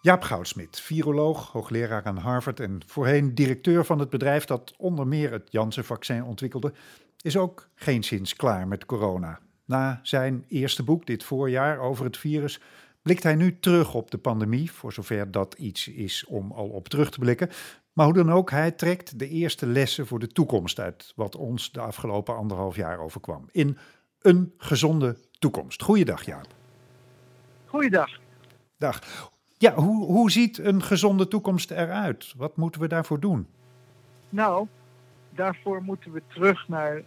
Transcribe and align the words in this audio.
Jaap 0.00 0.22
Goudsmit, 0.22 0.80
viroloog, 0.80 1.52
hoogleraar 1.52 2.04
aan 2.04 2.16
Harvard 2.16 2.60
en 2.60 2.80
voorheen 2.86 3.34
directeur 3.34 3.84
van 3.84 3.98
het 3.98 4.10
bedrijf 4.10 4.44
dat 4.44 4.74
onder 4.76 5.06
meer 5.06 5.32
het 5.32 5.48
Janssen-vaccin 5.50 6.24
ontwikkelde, 6.24 6.72
is 7.20 7.36
ook 7.36 7.68
geen 7.74 8.02
sinds 8.02 8.36
klaar 8.36 8.68
met 8.68 8.86
corona. 8.86 9.40
Na 9.64 10.00
zijn 10.02 10.44
eerste 10.48 10.82
boek 10.82 11.06
dit 11.06 11.24
voorjaar 11.24 11.78
over 11.78 12.04
het 12.04 12.16
virus 12.16 12.60
blikt 13.02 13.22
hij 13.22 13.34
nu 13.34 13.58
terug 13.58 13.94
op 13.94 14.10
de 14.10 14.18
pandemie, 14.18 14.72
voor 14.72 14.92
zover 14.92 15.30
dat 15.30 15.54
iets 15.54 15.88
is 15.88 16.24
om 16.24 16.52
al 16.52 16.68
op 16.68 16.88
terug 16.88 17.10
te 17.10 17.18
blikken. 17.18 17.50
Maar 17.92 18.04
hoe 18.04 18.14
dan 18.14 18.32
ook, 18.32 18.50
hij 18.50 18.70
trekt 18.70 19.18
de 19.18 19.28
eerste 19.28 19.66
lessen 19.66 20.06
voor 20.06 20.18
de 20.18 20.28
toekomst 20.28 20.80
uit 20.80 21.12
wat 21.16 21.36
ons 21.36 21.72
de 21.72 21.80
afgelopen 21.80 22.36
anderhalf 22.36 22.76
jaar 22.76 22.98
overkwam. 22.98 23.48
In 23.50 23.78
een 24.22 24.52
gezonde 24.58 25.16
toekomst. 25.38 25.82
Goeiedag, 25.82 26.24
Jaap. 26.24 26.46
Goeiedag. 27.66 28.20
Dag. 28.76 29.30
Ja, 29.58 29.74
hoe, 29.74 30.04
hoe 30.04 30.30
ziet 30.30 30.58
een 30.58 30.82
gezonde 30.82 31.28
toekomst 31.28 31.70
eruit? 31.70 32.34
Wat 32.36 32.56
moeten 32.56 32.80
we 32.80 32.88
daarvoor 32.88 33.20
doen? 33.20 33.46
Nou, 34.28 34.66
daarvoor 35.30 35.82
moeten 35.82 36.12
we 36.12 36.22
terug 36.26 36.68
naar 36.68 37.02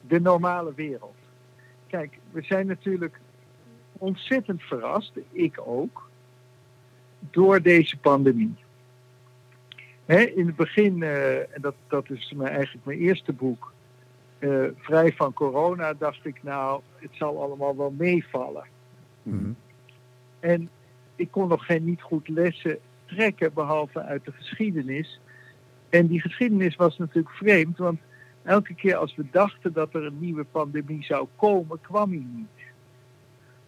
de 0.00 0.20
normale 0.20 0.72
wereld. 0.74 1.16
Kijk, 1.86 2.18
we 2.30 2.42
zijn 2.42 2.66
natuurlijk 2.66 3.20
ontzettend 3.92 4.62
verrast, 4.62 5.12
ik 5.30 5.60
ook, 5.64 6.08
door 7.18 7.62
deze 7.62 7.96
pandemie. 7.96 8.54
in 10.06 10.46
het 10.46 10.56
begin, 10.56 10.98
uh, 10.98 11.38
en 11.38 11.60
dat, 11.60 11.74
dat 11.88 12.10
is 12.10 12.32
mijn, 12.36 12.54
eigenlijk 12.54 12.86
mijn 12.86 12.98
eerste 12.98 13.32
boek, 13.32 13.72
uh, 14.44 14.64
vrij 14.76 15.12
van 15.12 15.32
corona, 15.32 15.94
dacht 15.94 16.26
ik 16.26 16.42
nou, 16.42 16.80
het 16.98 17.10
zal 17.12 17.42
allemaal 17.42 17.76
wel 17.76 17.94
meevallen. 17.96 18.64
Mm 19.22 19.56
En 20.40 20.68
ik 21.16 21.30
kon 21.30 21.48
nog 21.48 21.66
geen 21.66 21.84
niet 21.84 22.02
goed 22.02 22.28
lessen 22.28 22.78
trekken, 23.04 23.52
behalve 23.54 24.02
uit 24.02 24.24
de 24.24 24.32
geschiedenis. 24.32 25.20
En 25.88 26.06
die 26.06 26.20
geschiedenis 26.20 26.76
was 26.76 26.98
natuurlijk 26.98 27.34
vreemd, 27.34 27.78
want 27.78 28.00
elke 28.42 28.74
keer 28.74 28.96
als 28.96 29.14
we 29.14 29.24
dachten 29.30 29.72
dat 29.72 29.94
er 29.94 30.04
een 30.04 30.18
nieuwe 30.18 30.44
pandemie 30.44 31.04
zou 31.04 31.26
komen, 31.36 31.80
kwam 31.80 32.10
die 32.10 32.28
niet. 32.34 32.72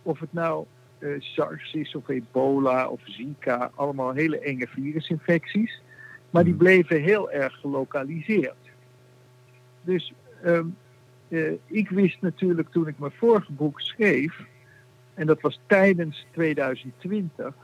Of 0.03 0.21
het 0.21 0.33
nou 0.33 0.67
uh, 0.99 1.21
SARS 1.21 1.75
is 1.75 1.95
of 1.95 2.09
ebola 2.09 2.89
of 2.89 3.01
Zika, 3.05 3.71
allemaal 3.75 4.13
hele 4.13 4.39
enge 4.39 4.67
virusinfecties. 4.67 5.81
Maar 6.31 6.45
die 6.45 6.55
mhm. 6.55 6.63
bleven 6.63 7.03
heel 7.03 7.31
erg 7.31 7.55
gelokaliseerd. 7.55 8.71
Dus 9.83 10.13
um, 10.45 10.77
uh, 11.29 11.53
ik 11.67 11.89
wist 11.89 12.21
natuurlijk 12.21 12.71
toen 12.71 12.89
ik 12.89 12.99
mijn 12.99 13.13
vorige 13.13 13.53
boek 13.53 13.81
schreef, 13.81 14.45
en 15.15 15.27
dat 15.27 15.41
was 15.41 15.61
tijdens 15.67 16.27
2020, 16.33 17.55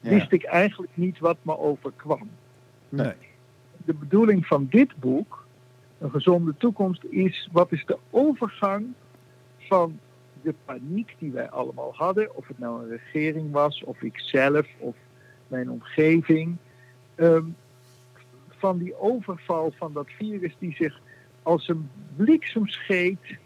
ja. 0.00 0.10
wist 0.10 0.32
ik 0.32 0.44
eigenlijk 0.44 0.92
niet 0.94 1.18
wat 1.18 1.36
me 1.42 1.58
overkwam. 1.58 2.30
Nee. 2.88 3.14
De 3.84 3.94
bedoeling 3.94 4.46
van 4.46 4.66
dit 4.70 4.96
boek, 4.96 5.42
Een 5.98 6.10
gezonde 6.10 6.54
toekomst, 6.56 7.04
is 7.04 7.48
wat 7.52 7.72
is 7.72 7.84
de 7.86 7.98
overgang 8.10 8.86
van 9.58 9.98
de 10.42 10.54
paniek 10.64 11.16
die 11.18 11.30
wij 11.30 11.50
allemaal 11.50 11.92
hadden, 11.94 12.36
of 12.36 12.48
het 12.48 12.58
nou 12.58 12.82
een 12.82 12.88
regering 12.88 13.50
was, 13.50 13.84
of 13.84 14.02
ik 14.02 14.18
zelf, 14.18 14.66
of 14.78 14.96
mijn 15.48 15.70
omgeving, 15.70 16.56
um, 17.16 17.56
van 18.48 18.78
die 18.78 18.98
overval 18.98 19.72
van 19.76 19.92
dat 19.92 20.10
virus 20.10 20.56
die 20.58 20.74
zich 20.74 21.00
als 21.44 21.68
een 21.68 21.90
bliksemscheet 22.16 23.38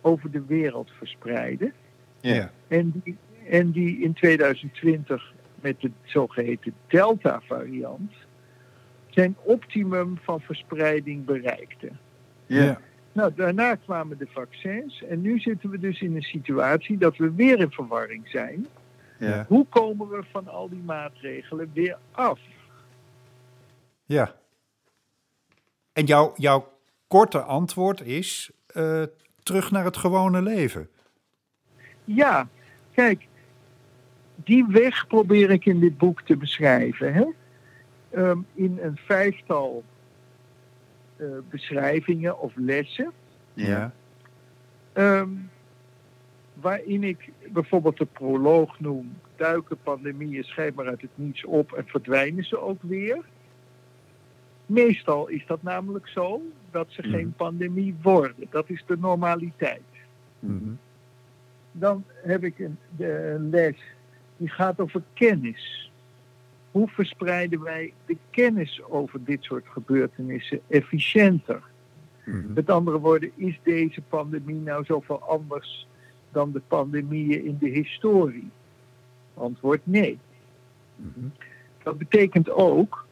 over 0.00 0.30
de 0.30 0.44
wereld 0.46 0.90
verspreidde. 0.90 1.72
Ja. 2.20 2.50
En, 2.68 2.92
die, 3.04 3.16
en 3.48 3.70
die 3.70 4.00
in 4.00 4.12
2020 4.12 5.32
met 5.60 5.80
de 5.80 5.90
zogeheten 6.04 6.74
Delta-variant 6.86 8.12
zijn 9.08 9.36
optimum 9.42 10.18
van 10.22 10.40
verspreiding 10.40 11.24
bereikte. 11.24 11.90
Ja. 12.46 12.80
Nou, 13.12 13.32
daarna 13.34 13.74
kwamen 13.74 14.18
de 14.18 14.26
vaccins 14.30 15.02
en 15.02 15.20
nu 15.20 15.38
zitten 15.38 15.70
we 15.70 15.78
dus 15.78 16.00
in 16.00 16.16
een 16.16 16.22
situatie 16.22 16.98
dat 16.98 17.16
we 17.16 17.32
weer 17.32 17.58
in 17.58 17.70
verwarring 17.70 18.28
zijn. 18.28 18.66
Ja. 19.18 19.44
Hoe 19.48 19.66
komen 19.66 20.08
we 20.08 20.22
van 20.30 20.48
al 20.48 20.68
die 20.68 20.82
maatregelen 20.84 21.70
weer 21.74 21.98
af? 22.10 22.40
Ja. 24.04 24.34
En 25.92 26.04
jouw, 26.04 26.32
jouw 26.36 26.75
korte 27.08 27.40
antwoord 27.40 28.00
is 28.00 28.50
uh, 28.76 29.02
terug 29.42 29.70
naar 29.70 29.84
het 29.84 29.96
gewone 29.96 30.42
leven. 30.42 30.88
Ja, 32.04 32.48
kijk, 32.94 33.26
die 34.34 34.66
weg 34.68 35.06
probeer 35.06 35.50
ik 35.50 35.64
in 35.64 35.80
dit 35.80 35.98
boek 35.98 36.22
te 36.22 36.36
beschrijven. 36.36 37.14
Hè? 37.14 37.24
Um, 38.16 38.46
in 38.54 38.78
een 38.82 38.96
vijftal 38.96 39.84
uh, 41.16 41.28
beschrijvingen 41.50 42.38
of 42.38 42.52
lessen. 42.56 43.12
Ja. 43.54 43.92
Um, 44.94 45.50
waarin 46.54 47.04
ik 47.04 47.32
bijvoorbeeld 47.52 47.96
de 47.96 48.04
proloog 48.04 48.80
noem. 48.80 49.18
Duiken 49.36 49.78
pandemieën 49.82 50.44
schijnbaar 50.44 50.86
uit 50.86 51.00
het 51.00 51.10
niets 51.14 51.44
op 51.44 51.72
en 51.72 51.86
verdwijnen 51.86 52.44
ze 52.44 52.60
ook 52.60 52.82
weer. 52.82 53.24
Meestal 54.66 55.28
is 55.28 55.46
dat 55.46 55.62
namelijk 55.62 56.08
zo 56.08 56.42
dat 56.70 56.86
ze 56.88 57.02
mm. 57.06 57.12
geen 57.12 57.32
pandemie 57.36 57.94
worden. 58.02 58.46
Dat 58.50 58.70
is 58.70 58.84
de 58.86 58.96
normaliteit. 58.98 59.82
Mm. 60.38 60.78
Dan 61.72 62.04
heb 62.22 62.44
ik 62.44 62.58
een, 62.58 62.78
de, 62.96 63.32
een 63.34 63.50
les 63.50 63.76
die 64.36 64.48
gaat 64.48 64.80
over 64.80 65.02
kennis. 65.12 65.90
Hoe 66.70 66.88
verspreiden 66.88 67.62
wij 67.62 67.92
de 68.06 68.16
kennis 68.30 68.82
over 68.88 69.24
dit 69.24 69.44
soort 69.44 69.66
gebeurtenissen 69.68 70.60
efficiënter? 70.68 71.62
Mm. 72.24 72.52
Met 72.54 72.70
andere 72.70 72.98
woorden, 72.98 73.30
is 73.34 73.58
deze 73.62 74.02
pandemie 74.08 74.60
nou 74.60 74.84
zoveel 74.84 75.22
anders 75.22 75.88
dan 76.30 76.52
de 76.52 76.62
pandemieën 76.68 77.44
in 77.44 77.56
de 77.60 77.68
historie? 77.68 78.50
Antwoord 79.34 79.80
nee. 79.84 80.18
Dat 81.82 81.98
betekent 81.98 82.50
ook 82.50 83.05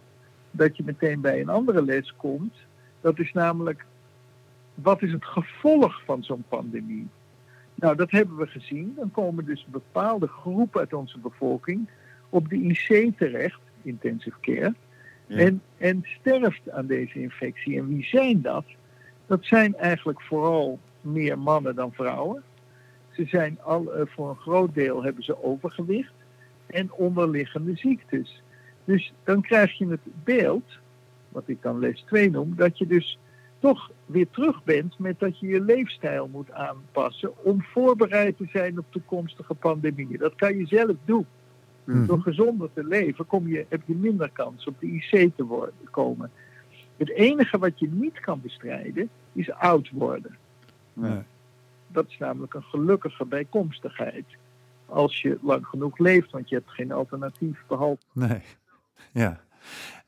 dat 0.56 0.76
je 0.76 0.82
meteen 0.84 1.20
bij 1.20 1.40
een 1.40 1.48
andere 1.48 1.84
les 1.84 2.14
komt. 2.16 2.54
Dat 3.00 3.18
is 3.18 3.32
namelijk, 3.32 3.84
wat 4.74 5.02
is 5.02 5.12
het 5.12 5.24
gevolg 5.24 6.02
van 6.04 6.22
zo'n 6.22 6.44
pandemie? 6.48 7.08
Nou, 7.74 7.96
dat 7.96 8.10
hebben 8.10 8.36
we 8.36 8.46
gezien. 8.46 8.92
Dan 8.96 9.10
komen 9.10 9.44
dus 9.44 9.66
bepaalde 9.70 10.26
groepen 10.26 10.80
uit 10.80 10.92
onze 10.92 11.18
bevolking 11.18 11.88
op 12.28 12.48
de 12.48 12.56
IC 12.56 13.18
terecht, 13.18 13.60
intensive 13.82 14.40
care, 14.40 14.74
ja. 15.26 15.36
en, 15.36 15.62
en 15.76 16.04
sterft 16.20 16.70
aan 16.70 16.86
deze 16.86 17.20
infectie. 17.20 17.78
En 17.78 17.88
wie 17.88 18.04
zijn 18.04 18.42
dat? 18.42 18.64
Dat 19.26 19.44
zijn 19.44 19.76
eigenlijk 19.76 20.22
vooral 20.22 20.78
meer 21.00 21.38
mannen 21.38 21.74
dan 21.74 21.92
vrouwen. 21.92 22.42
Ze 23.10 23.24
zijn 23.26 23.58
al, 23.62 23.98
uh, 23.98 24.02
voor 24.06 24.28
een 24.28 24.36
groot 24.36 24.74
deel 24.74 25.02
hebben 25.02 25.24
ze 25.24 25.42
overgewicht 25.42 26.12
en 26.66 26.92
onderliggende 26.92 27.76
ziektes. 27.76 28.42
Dus 28.84 29.12
dan 29.24 29.42
krijg 29.42 29.78
je 29.78 29.86
het 29.86 30.24
beeld, 30.24 30.78
wat 31.28 31.42
ik 31.46 31.62
dan 31.62 31.78
les 31.78 32.04
2 32.06 32.30
noem, 32.30 32.54
dat 32.56 32.78
je 32.78 32.86
dus 32.86 33.18
toch 33.58 33.90
weer 34.06 34.30
terug 34.30 34.64
bent 34.64 34.98
met 34.98 35.18
dat 35.18 35.38
je 35.38 35.46
je 35.46 35.60
leefstijl 35.60 36.28
moet 36.28 36.52
aanpassen 36.52 37.44
om 37.44 37.62
voorbereid 37.62 38.36
te 38.36 38.46
zijn 38.52 38.78
op 38.78 38.84
toekomstige 38.88 39.54
pandemieën. 39.54 40.18
Dat 40.18 40.34
kan 40.34 40.56
je 40.56 40.66
zelf 40.66 40.96
doen. 41.04 41.26
Mm. 41.84 42.06
Door 42.06 42.20
gezonder 42.20 42.72
te 42.72 42.84
leven 42.84 43.26
kom 43.26 43.48
je, 43.48 43.66
heb 43.68 43.82
je 43.86 43.94
minder 43.94 44.30
kans 44.30 44.66
op 44.66 44.80
de 44.80 44.86
IC 44.86 45.36
te 45.36 45.44
worden, 45.44 45.74
komen. 45.90 46.30
Het 46.96 47.10
enige 47.10 47.58
wat 47.58 47.78
je 47.78 47.88
niet 47.90 48.20
kan 48.20 48.40
bestrijden 48.40 49.08
is 49.32 49.52
oud 49.52 49.90
worden. 49.90 50.36
Nee. 50.92 51.22
Dat 51.86 52.08
is 52.08 52.18
namelijk 52.18 52.54
een 52.54 52.62
gelukkige 52.62 53.24
bijkomstigheid. 53.24 54.24
Als 54.86 55.22
je 55.22 55.38
lang 55.42 55.66
genoeg 55.66 55.98
leeft, 55.98 56.30
want 56.30 56.48
je 56.48 56.54
hebt 56.54 56.70
geen 56.70 56.92
alternatief 56.92 57.64
behalve. 57.68 58.02
Nee. 58.12 58.42
Ja. 59.12 59.40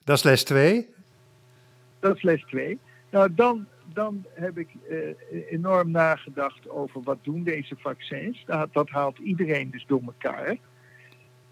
Dat 0.05 0.17
is 0.17 0.23
les 0.23 0.45
2. 0.45 0.89
Dat 2.01 2.17
is 2.17 2.23
les 2.23 2.45
2. 2.45 2.79
Nou, 3.11 3.35
dan, 3.35 3.67
dan 3.93 4.25
heb 4.35 4.59
ik 4.59 4.69
uh, 4.91 4.99
enorm 5.51 5.91
nagedacht 5.91 6.69
over 6.69 7.03
wat 7.03 7.19
doen 7.23 7.43
deze 7.43 7.77
vaccins. 7.79 8.45
Dat, 8.47 8.73
dat 8.73 8.89
haalt 8.89 9.19
iedereen 9.19 9.71
dus 9.71 9.87
door 9.87 10.03
elkaar. 10.07 10.57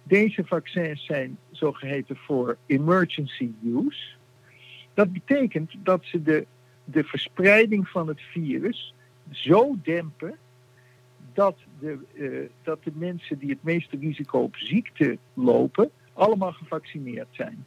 Deze 0.02 0.44
vaccins 0.44 1.04
zijn 1.04 1.38
zogeheten 1.50 2.16
voor 2.16 2.56
emergency 2.66 3.50
use. 3.64 4.16
Dat 4.94 5.12
betekent 5.12 5.74
dat 5.78 6.04
ze 6.04 6.22
de, 6.22 6.46
de 6.84 7.04
verspreiding 7.04 7.88
van 7.88 8.08
het 8.08 8.20
virus 8.20 8.94
zo 9.30 9.76
dempen 9.82 10.38
dat 11.32 11.56
de, 11.78 11.98
uh, 12.14 12.48
dat 12.62 12.84
de 12.84 12.92
mensen 12.94 13.38
die 13.38 13.50
het 13.50 13.62
meeste 13.62 13.96
risico 13.96 14.38
op 14.38 14.56
ziekte 14.56 15.18
lopen, 15.34 15.90
allemaal 16.14 16.52
gevaccineerd 16.52 17.28
zijn. 17.30 17.66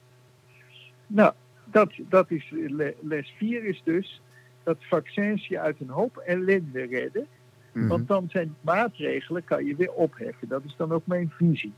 Nou, 1.07 1.33
dat, 1.65 1.93
dat 2.09 2.31
is 2.31 2.53
les 3.01 3.33
4 3.37 3.63
is 3.63 3.81
dus 3.83 4.21
dat 4.63 4.77
vaccins 4.79 5.47
je 5.47 5.59
uit 5.59 5.79
een 5.79 5.89
hoop 5.89 6.17
ellende 6.17 6.85
redden. 6.85 7.27
Mhm. 7.71 7.87
Want 7.87 8.07
dan 8.07 8.29
zijn 8.29 8.55
maatregelen, 8.61 9.43
kan 9.43 9.65
je 9.65 9.75
weer 9.75 9.91
opheffen. 9.91 10.47
Dat 10.47 10.63
is 10.63 10.75
dan 10.77 10.91
ook 10.91 11.07
mijn 11.07 11.31
visie. 11.37 11.73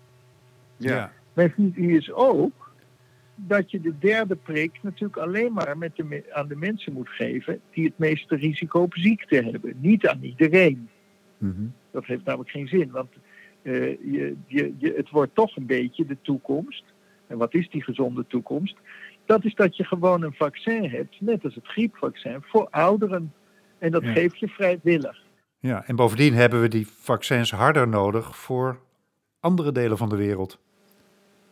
Ja. 0.77 1.11
Mijn 1.33 1.51
visie 1.51 1.97
is 1.97 2.11
ook 2.11 2.71
dat 3.35 3.71
je 3.71 3.81
de 3.81 3.97
derde 3.99 4.35
prik 4.35 4.79
natuurlijk 4.81 5.17
alleen 5.17 5.53
maar 5.53 5.77
met 5.77 5.95
de, 5.95 6.23
aan 6.31 6.47
de 6.47 6.55
mensen 6.55 6.93
moet 6.93 7.09
geven 7.09 7.59
die 7.71 7.85
het 7.85 7.97
meeste 7.97 8.35
risico 8.35 8.81
op 8.81 8.93
ziekte 8.93 9.35
hebben. 9.35 9.73
Niet 9.79 10.07
aan 10.07 10.23
iedereen. 10.23 10.89
Mhm. 11.37 11.65
Dat 11.91 12.05
heeft 12.05 12.25
namelijk 12.25 12.49
geen 12.49 12.67
zin, 12.67 12.91
want 12.91 13.09
eh, 13.61 13.73
je, 14.13 14.35
je, 14.47 14.73
je, 14.77 14.93
het 14.95 15.09
wordt 15.09 15.35
toch 15.35 15.55
een 15.55 15.65
beetje 15.65 16.05
de 16.05 16.17
toekomst. 16.21 16.83
En 17.27 17.37
wat 17.37 17.53
is 17.53 17.69
die 17.69 17.83
gezonde 17.83 18.25
toekomst? 18.27 18.75
Dat 19.25 19.45
is 19.45 19.55
dat 19.55 19.77
je 19.77 19.83
gewoon 19.83 20.21
een 20.23 20.33
vaccin 20.33 20.89
hebt, 20.89 21.21
net 21.21 21.43
als 21.43 21.55
het 21.55 21.67
griepvaccin, 21.67 22.37
voor 22.41 22.67
ouderen. 22.69 23.33
En 23.77 23.91
dat 23.91 24.03
Ja. 24.03 24.11
geef 24.11 24.35
je 24.35 24.47
vrijwillig. 24.47 25.21
ja, 25.59 25.83
en 25.87 25.95
bovendien 25.95 26.33
hebben 26.33 26.61
we 26.61 26.67
die 26.67 26.87
vaccins 26.87 27.51
harder 27.51 27.87
nodig 27.87 28.37
voor 28.37 28.79
andere 29.39 29.71
delen 29.71 29.97
van 29.97 30.09
de 30.09 30.15
wereld. 30.15 30.59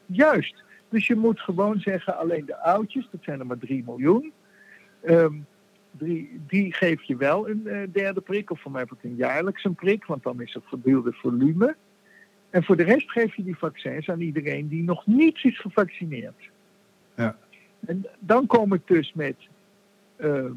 Juist. 0.06 0.64
Dus 0.90 1.08
je 1.08 1.16
moet 1.16 1.40
gewoon 1.40 1.80
zeggen, 1.80 2.18
alleen 2.18 2.46
de 2.46 2.62
oudjes, 2.62 3.08
dat 3.12 3.24
zijn 3.24 3.40
er 3.40 3.46
maar 3.46 3.58
3 3.58 3.84
miljoen, 3.86 4.32
ehm, 5.02 5.34
die, 5.92 6.42
die 6.48 6.74
geef 6.74 7.02
je 7.04 7.16
wel 7.16 7.50
een 7.50 7.68
eh, 7.68 7.82
derde 7.92 8.22
prik, 8.22 8.52
of 8.52 8.62
voor 8.62 8.72
mij 8.72 8.86
wordt 8.86 9.04
een 9.04 9.16
jaarlijks 9.16 9.64
een 9.64 9.76
prik, 9.76 10.06
want 10.06 10.24
dan 10.24 10.42
is 10.42 10.54
het 10.54 10.64
verdeelde 10.66 11.14
volume. 11.14 11.76
En 12.50 12.64
voor 12.64 12.76
de 12.78 12.84
rest 12.84 13.12
geef 13.12 13.36
je 13.36 13.44
die 13.44 13.58
vaccins 13.58 14.10
aan 14.10 14.22
iedereen 14.22 14.68
die 14.68 14.84
nog 14.84 15.06
niet 15.06 15.44
is 15.44 15.60
gevaccineerd. 15.60 16.50
Ja. 17.16 17.38
En 17.86 18.06
dan 18.20 18.46
kom 18.46 18.74
ik 18.74 18.82
dus 18.86 19.14
met 19.14 19.36
ehm, 20.16 20.54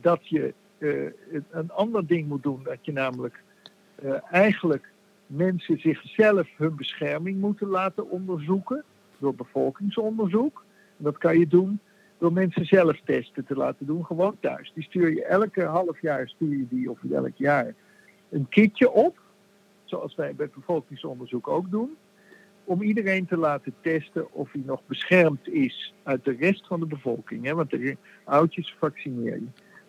dat 0.00 0.28
je 0.28 0.54
eh, 0.78 0.90
een 1.50 1.70
ander 1.70 2.06
ding 2.06 2.28
moet 2.28 2.42
doen, 2.42 2.60
dat 2.62 2.78
je 2.80 2.92
namelijk 2.92 3.42
eh, 3.94 4.12
eigenlijk 4.30 4.88
mensen 5.26 5.78
zichzelf 5.78 6.48
hun 6.56 6.76
bescherming 6.76 7.40
moeten 7.40 7.68
laten 7.68 8.10
onderzoeken 8.10 8.84
door 9.18 9.34
bevolkingsonderzoek. 9.34 10.64
En 10.96 11.04
dat 11.04 11.18
kan 11.18 11.38
je 11.38 11.46
doen 11.46 11.80
door 12.18 12.32
mensen 12.32 12.64
zelf 12.64 13.00
testen 13.04 13.44
te 13.44 13.56
laten 13.56 13.86
doen, 13.86 14.04
gewoon 14.04 14.36
thuis. 14.40 14.72
Die 14.74 14.84
stuur 14.84 15.10
je 15.10 15.24
elke 15.24 15.64
half 15.64 16.00
jaar, 16.00 16.28
stuur 16.28 16.56
je 16.56 16.66
die, 16.68 16.90
of 16.90 16.98
elk 17.12 17.36
jaar, 17.36 17.74
een 18.30 18.48
kitje 18.48 18.90
op. 18.90 19.18
Zoals 19.84 20.14
wij 20.14 20.34
bij 20.34 20.46
het 20.46 20.54
bevolkingsonderzoek 20.54 21.48
ook 21.48 21.70
doen. 21.70 21.96
Om 22.64 22.82
iedereen 22.82 23.26
te 23.26 23.36
laten 23.36 23.74
testen 23.80 24.32
of 24.32 24.52
hij 24.52 24.62
nog 24.64 24.80
beschermd 24.86 25.48
is 25.48 25.94
uit 26.02 26.24
de 26.24 26.36
rest 26.40 26.66
van 26.66 26.80
de 26.80 26.86
bevolking. 26.86 27.44
Hè? 27.44 27.54
Want 27.54 27.70
de 27.70 27.96
oudjes 28.24 28.74
vaccineer 28.78 29.34
je. 29.34 29.46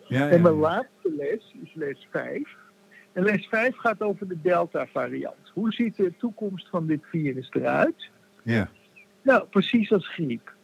Ja, 0.08 0.28
En 0.30 0.42
mijn 0.42 0.54
laatste 0.54 1.12
les 1.16 1.54
is 1.62 1.74
les 1.74 2.06
5. 2.10 2.56
En 3.12 3.22
les 3.22 3.46
5 3.46 3.76
gaat 3.76 4.00
over 4.02 4.28
de 4.28 4.40
Delta-variant. 4.42 5.50
Hoe 5.54 5.72
ziet 5.72 5.96
de 5.96 6.12
toekomst 6.18 6.68
van 6.68 6.86
dit 6.86 7.00
virus 7.02 7.48
eruit? 7.50 8.10
ja. 8.42 8.68
Nou, 9.22 9.46
precies 9.46 9.92
als 9.92 10.08
griep. 10.08 10.54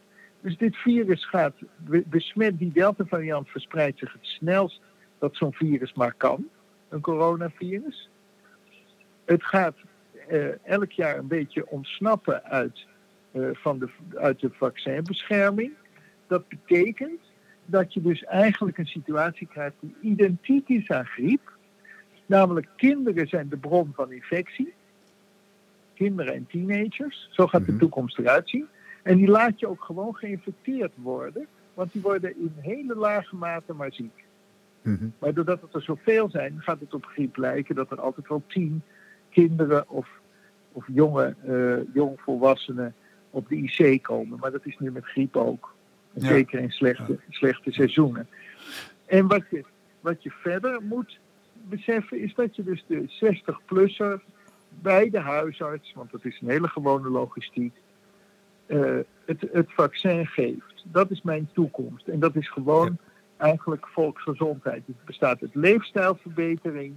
Dus 0.41 0.57
dit 0.57 0.75
virus 0.77 1.25
gaat 1.25 1.53
be- 1.77 2.03
besmet, 2.05 2.59
die 2.59 2.71
Delta-variant 2.71 3.49
verspreidt 3.49 3.99
zich 3.99 4.13
het 4.13 4.25
snelst 4.25 4.81
dat 5.19 5.35
zo'n 5.35 5.53
virus 5.53 5.93
maar 5.93 6.13
kan, 6.13 6.47
een 6.89 7.01
coronavirus. 7.01 8.09
Het 9.25 9.43
gaat 9.43 9.75
eh, 10.27 10.65
elk 10.65 10.91
jaar 10.91 11.17
een 11.17 11.27
beetje 11.27 11.69
ontsnappen 11.69 12.43
uit, 12.43 12.85
eh, 13.31 13.49
van 13.53 13.79
de, 13.79 13.89
uit 14.15 14.39
de 14.39 14.49
vaccinbescherming. 14.53 15.71
Dat 16.27 16.47
betekent 16.47 17.19
dat 17.65 17.93
je 17.93 18.01
dus 18.01 18.23
eigenlijk 18.23 18.77
een 18.77 18.85
situatie 18.85 19.47
krijgt 19.47 19.75
die 19.79 19.95
identiek 20.01 20.67
is 20.67 20.89
aan 20.89 21.05
griep. 21.05 21.51
Namelijk 22.25 22.67
kinderen 22.75 23.27
zijn 23.27 23.49
de 23.49 23.57
bron 23.57 23.91
van 23.95 24.11
infectie. 24.11 24.73
Kinderen 25.93 26.33
en 26.33 26.47
teenagers. 26.47 27.29
Zo 27.31 27.47
gaat 27.47 27.65
de 27.65 27.71
Mhm. 27.71 27.79
toekomst 27.79 28.17
eruit 28.17 28.49
zien. 28.49 28.67
En 29.03 29.17
die 29.17 29.27
laat 29.27 29.59
je 29.59 29.67
ook 29.67 29.83
gewoon 29.83 30.15
geïnfecteerd 30.15 30.91
worden. 30.95 31.47
Want 31.73 31.91
die 31.91 32.01
worden 32.01 32.39
in 32.39 32.53
hele 32.59 32.95
lage 32.95 33.35
mate 33.35 33.73
maar 33.73 33.93
ziek. 33.93 34.23
Mhm. 34.81 35.07
Maar 35.19 35.33
doordat 35.33 35.61
het 35.61 35.73
er 35.73 35.81
zoveel 35.81 36.29
zijn, 36.29 36.55
gaat 36.57 36.79
het 36.79 36.93
op 36.93 37.05
griep 37.05 37.37
lijken 37.37 37.75
dat 37.75 37.91
er 37.91 38.01
altijd 38.01 38.27
wel 38.27 38.43
tien 38.47 38.81
kinderen 39.33 39.89
of, 39.89 40.07
of 40.71 40.85
jonge 40.87 41.35
eh, 41.47 41.93
jongvolwassenen 41.93 42.95
op 43.29 43.49
de 43.49 43.55
IC 43.55 44.03
komen. 44.03 44.39
Maar 44.39 44.51
dat 44.51 44.65
is 44.65 44.77
nu 44.79 44.91
met 44.91 45.05
griep 45.05 45.35
ook. 45.35 45.73
Ja. 46.13 46.27
Zeker 46.27 46.59
in 46.59 46.71
slechte, 46.71 47.19
slechte 47.29 47.71
seizoenen. 47.71 48.27
En 49.05 49.27
wat 49.27 49.43
je, 49.49 49.63
wat 49.99 50.23
je 50.23 50.31
verder 50.31 50.81
moet 50.81 51.19
beseffen 51.69 52.19
is 52.19 52.33
dat 52.35 52.55
je 52.55 52.63
dus 52.63 52.83
de 52.87 53.33
60-plusser 53.35 54.21
bij 54.69 55.09
de 55.09 55.19
huisarts, 55.19 55.93
want 55.93 56.11
dat 56.11 56.25
is 56.25 56.39
een 56.41 56.49
hele 56.49 56.67
gewone 56.67 57.09
logistiek, 57.09 57.73
eh, 58.65 58.97
het, 59.25 59.45
het 59.51 59.73
vaccin 59.73 60.27
geeft. 60.27 60.85
Dat 60.85 61.11
is 61.11 61.21
mijn 61.21 61.49
toekomst. 61.53 62.07
En 62.07 62.19
dat 62.19 62.35
is 62.35 62.49
gewoon 62.49 62.97
eigenlijk 63.37 63.87
volksgezondheid. 63.87 64.87
Het 64.87 65.05
bestaat 65.05 65.41
uit 65.41 65.55
leefstijlverbetering 65.55 66.93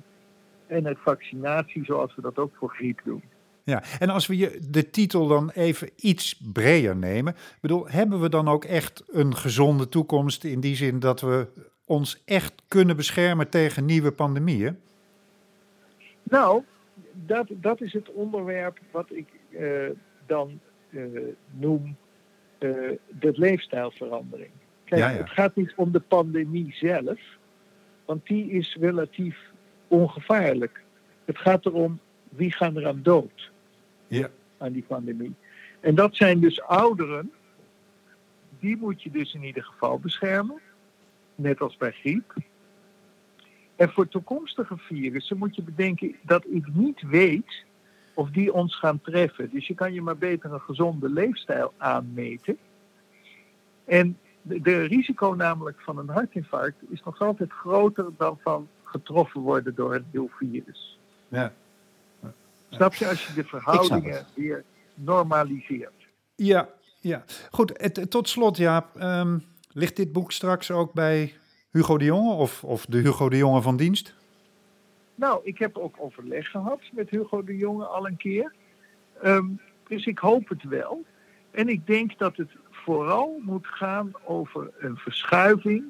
en 0.66 0.86
uit 0.86 0.98
vaccinatie, 0.98 1.84
zoals 1.84 2.14
we 2.14 2.22
dat 2.22 2.38
ook 2.38 2.54
voor 2.54 2.70
griep 2.70 3.00
doen. 3.04 3.22
Ja, 3.64 3.82
en 3.98 4.10
als 4.10 4.26
we 4.26 4.36
je 4.36 4.58
de 4.70 4.90
titel 4.90 5.26
dan 5.26 5.50
even 5.50 5.90
iets 5.96 6.40
breder 6.52 6.96
nemen, 6.96 7.34
bedoel, 7.60 7.88
hebben 7.88 8.20
we 8.20 8.28
dan 8.28 8.48
ook 8.48 8.64
echt 8.64 9.04
een 9.06 9.36
gezonde 9.36 9.88
toekomst 9.88 10.44
in 10.44 10.60
die 10.60 10.76
zin 10.76 10.98
dat 10.98 11.20
we 11.20 11.48
ons 11.84 12.22
echt 12.24 12.62
kunnen 12.68 12.96
beschermen 12.96 13.48
tegen 13.48 13.84
nieuwe 13.84 14.12
pandemieën? 14.12 14.78
Nou, 16.22 16.62
dat, 17.12 17.46
dat 17.50 17.80
is 17.80 17.92
het 17.92 18.12
onderwerp 18.12 18.78
wat 18.90 19.10
ik 19.10 19.28
eh, 19.50 19.90
dan 20.26 20.60
eh, 20.90 21.02
noem 21.50 21.96
eh, 22.58 22.70
de 23.18 23.32
leefstijlverandering. 23.32 24.50
Kijk, 24.84 25.00
Ja, 25.00 25.10
ja. 25.10 25.16
het 25.16 25.30
gaat 25.30 25.56
niet 25.56 25.72
om 25.76 25.92
de 25.92 26.00
pandemie 26.00 26.74
zelf, 26.74 27.20
want 28.04 28.26
die 28.26 28.50
is 28.50 28.76
relatief 28.80 29.38
ongevaarlijk. 29.88 30.82
Het 31.24 31.38
gaat 31.38 31.66
erom 31.66 32.00
wie 32.28 32.52
gaan 32.52 32.76
er 32.76 32.86
aan 32.86 33.02
dood 33.02 33.50
Ja. 34.06 34.28
aan 34.58 34.72
die 34.72 34.84
pandemie. 34.86 35.34
En 35.80 35.94
dat 35.94 36.16
zijn 36.16 36.40
dus 36.40 36.62
ouderen, 36.62 37.32
die 38.60 38.76
moet 38.76 39.02
je 39.02 39.10
dus 39.10 39.34
in 39.34 39.44
ieder 39.44 39.64
geval 39.64 39.98
beschermen, 39.98 40.60
net 41.34 41.60
als 41.60 41.76
bij 41.76 41.90
griep. 41.92 42.34
En 43.76 43.90
voor 43.90 44.08
toekomstige 44.08 44.76
virussen 44.76 45.36
moet 45.38 45.56
je 45.56 45.62
bedenken 45.62 46.16
dat 46.22 46.44
ik 46.49 46.66
niet 46.75 47.02
weet 47.02 47.64
of 48.14 48.30
die 48.30 48.52
ons 48.52 48.78
gaan 48.78 49.00
treffen. 49.00 49.50
Dus 49.50 49.66
je 49.66 49.75
kan 49.75 49.92
je 49.92 50.02
maar 50.02 50.16
beter 50.18 50.52
een 50.52 50.61
gezonde 50.61 51.08
leefstijl 51.08 51.72
aanmeten. 51.76 52.58
En 53.84 54.18
de, 54.42 54.61
de 54.61 54.80
risico 54.82 55.34
namelijk 55.34 55.80
van 55.80 55.99
een 55.99 56.08
hartinfarct 56.08 56.76
is 56.88 57.02
nog 57.02 57.20
altijd 57.20 57.52
groter 57.52 58.06
dan 58.16 58.38
van 58.42 58.68
getroffen 58.87 59.40
worden 59.40 59.75
door 59.75 59.95
een 59.95 60.07
nieuw 60.12 60.31
virus. 60.38 60.99
Ja. 61.28 61.52
Snap 62.69 62.95
je 62.95 63.09
als 63.09 63.26
je 63.26 63.35
de 63.35 63.45
verhoudingen 63.45 64.26
weer 64.35 64.64
normaliseert? 64.95 66.07
Ja, 66.35 66.69
ja. 67.00 67.25
Goed, 67.50 67.73
het, 67.76 68.11
tot 68.11 68.28
slot 68.28 68.57
Jaap, 68.57 68.97
ehm, 68.97 69.38
ligt 69.73 69.97
dit 69.97 70.12
boek 70.12 70.33
straks 70.33 70.71
ook 70.71 70.93
bij 70.93 71.35
Hugo 71.71 71.99
de 71.99 72.05
Jonge 72.05 72.33
of, 72.33 72.64
of 72.64 72.87
de 72.87 72.99
Hugo 72.99 73.28
de 73.28 73.37
Jonge 73.37 73.62
van 73.62 73.76
dienst? 73.76 74.14
Nou, 75.14 75.40
ik 75.45 75.59
heb 75.59 75.76
ook 75.76 75.95
overleg 75.99 76.50
gehad 76.50 76.81
met 76.93 77.11
Hugo 77.11 77.45
de 77.45 77.57
Jonge 77.57 77.85
al 77.85 78.07
een 78.07 78.16
keer. 78.16 78.55
Ehm, 79.23 79.47
dus 79.88 80.07
ik 80.07 80.19
hoop 80.19 80.49
het 80.49 80.62
wel. 80.62 81.05
En 81.50 81.69
ik 81.69 81.87
denk 81.87 82.19
dat 82.19 82.37
het 82.37 82.50
vooral 82.71 83.40
moet 83.43 83.66
gaan 83.66 84.12
over 84.25 84.71
een 84.78 84.97
verschuiving 84.97 85.85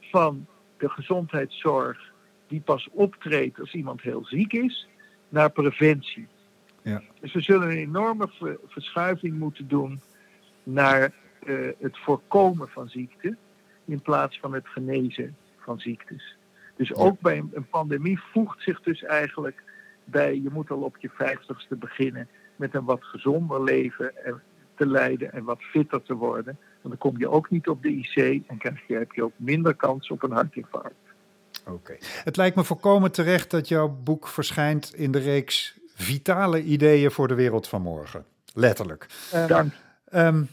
van 0.00 0.46
de 0.78 0.88
gezondheidszorg 0.88 2.12
die 2.50 2.60
pas 2.60 2.88
optreedt 2.92 3.60
als 3.60 3.74
iemand 3.74 4.02
heel 4.02 4.24
ziek 4.24 4.52
is, 4.52 4.88
naar 5.28 5.50
preventie. 5.50 6.26
Ja. 6.82 7.02
Dus 7.20 7.32
we 7.32 7.40
zullen 7.40 7.70
een 7.70 7.76
enorme 7.76 8.28
ver- 8.28 8.58
verschuiving 8.66 9.38
moeten 9.38 9.68
doen 9.68 10.00
naar 10.62 11.12
eh, 11.42 11.56
het 11.78 11.98
voorkomen 11.98 12.68
van 12.68 12.88
ziekte 12.88 13.36
in 13.84 14.02
plaats 14.02 14.38
van 14.38 14.54
het 14.54 14.68
genezen 14.68 15.36
van 15.58 15.80
ziektes. 15.80 16.36
Dus 16.76 16.94
ook 16.94 17.20
bij 17.20 17.38
een, 17.38 17.50
een 17.52 17.68
pandemie 17.68 18.20
voegt 18.32 18.62
zich 18.62 18.82
dus 18.82 19.02
eigenlijk 19.02 19.62
bij, 20.04 20.34
je 20.34 20.50
moet 20.52 20.70
al 20.70 20.82
op 20.82 20.96
je 20.98 21.10
vijftigste 21.14 21.76
beginnen 21.76 22.28
met 22.56 22.74
een 22.74 22.84
wat 22.84 23.04
gezonder 23.04 23.62
leven 23.62 24.24
en 24.24 24.42
te 24.74 24.86
leiden 24.86 25.32
en 25.32 25.44
wat 25.44 25.62
fitter 25.62 26.02
te 26.02 26.14
worden. 26.14 26.58
Want 26.82 26.98
dan 26.98 27.10
kom 27.10 27.18
je 27.18 27.30
ook 27.30 27.50
niet 27.50 27.68
op 27.68 27.82
de 27.82 27.88
IC 27.88 28.42
en 28.46 28.58
krijg 28.58 28.86
je, 28.86 28.94
heb 28.94 29.12
je 29.12 29.24
ook 29.24 29.32
minder 29.36 29.74
kans 29.74 30.08
op 30.10 30.22
een 30.22 30.30
hartinfarct. 30.30 31.09
Oké. 31.66 31.96
Het 32.24 32.36
lijkt 32.36 32.56
me 32.56 32.64
volkomen 32.64 33.12
terecht 33.12 33.50
dat 33.50 33.68
jouw 33.68 33.88
boek 33.88 34.28
verschijnt 34.28 34.94
in 34.94 35.12
de 35.12 35.18
reeks 35.18 35.78
Vitale 35.94 36.62
ideeën 36.62 37.10
voor 37.10 37.28
de 37.28 37.34
wereld 37.34 37.68
van 37.68 37.82
morgen. 37.82 38.24
Letterlijk. 38.54 39.06
Dank. 39.46 39.72
Ehm, 40.04 40.44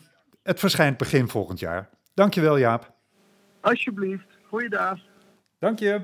het 0.43 0.59
verschijnt 0.59 0.97
begin 0.97 1.29
volgend 1.29 1.59
jaar. 1.59 1.89
Dankjewel 2.13 2.57
Jaap. 2.57 2.91
Alsjeblieft. 3.61 4.27
Goeiedag. 4.49 4.99
Dank 5.59 5.79
je. 5.79 6.01